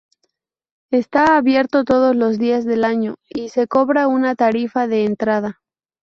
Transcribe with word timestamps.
Está 0.89 1.37
abierto 1.37 1.83
todos 1.83 2.15
los 2.15 2.39
días 2.39 2.65
del 2.65 2.85
año, 2.85 3.17
y 3.29 3.49
se 3.49 3.67
cobra 3.67 4.07
una 4.07 4.33
tarifa 4.33 4.87
de 4.87 5.05
entrada. 5.05 5.61